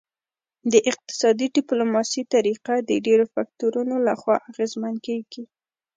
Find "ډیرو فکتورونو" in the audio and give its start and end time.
3.05-3.95